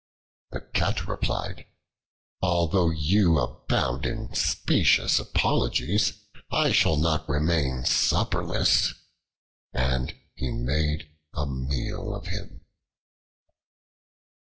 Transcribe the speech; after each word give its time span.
The 0.49 0.61
Cat 0.61 1.07
replied, 1.07 1.67
"Although 2.41 2.89
you 2.89 3.37
abound 3.37 4.03
in 4.07 4.33
specious 4.33 5.19
apologies, 5.19 6.13
I 6.49 6.71
shall 6.71 6.97
not 6.97 7.29
remain 7.29 7.85
supperless;" 7.85 8.95
and 9.73 10.15
he 10.33 10.49
made 10.49 11.11
a 11.35 11.45
meal 11.45 12.15
of 12.15 12.25
him. 12.25 12.61